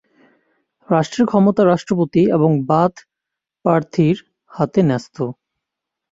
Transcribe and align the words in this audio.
রাষ্ট্রের 0.89 1.25
ক্ষমতা 1.27 1.61
রাষ্ট্রপতি 1.65 2.21
এবং 2.35 2.51
বাথ 2.69 2.93
পার্টির 3.65 4.17
হাতে 4.51 4.81
ন্যস্ত। 4.83 5.17